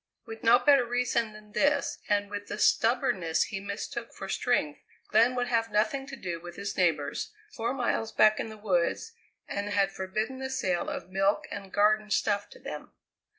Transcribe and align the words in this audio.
With 0.25 0.41
no 0.43 0.57
better 0.57 0.83
reason 0.83 1.33
than 1.33 1.51
this, 1.51 1.99
and 2.09 2.31
with 2.31 2.47
the 2.47 2.57
stubbornness 2.57 3.43
he 3.43 3.59
mistook 3.59 4.15
for 4.15 4.27
strength, 4.27 4.79
Glenn 5.09 5.35
would 5.35 5.45
have 5.45 5.69
nothing 5.69 6.07
to 6.07 6.15
do 6.15 6.39
with 6.41 6.55
his 6.55 6.75
neighbours, 6.75 7.31
four 7.53 7.71
miles 7.71 8.11
back 8.11 8.39
in 8.39 8.49
the 8.49 8.57
woods, 8.57 9.11
and 9.47 9.69
had 9.69 9.91
forbidden 9.91 10.39
the 10.39 10.49
sale 10.49 10.89
of 10.89 11.11
milk 11.11 11.47
and 11.51 11.71
garden 11.71 12.09
stuff 12.09 12.49
to 12.49 12.57
them. 12.57 12.93